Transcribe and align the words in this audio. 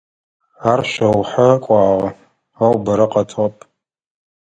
Ар 0.71 0.81
шъоухьэ 0.91 1.49
кӀуагъэ, 1.63 2.09
ау 2.63 2.75
бэрэ 2.83 3.05
къэтыгъэп. 3.11 3.55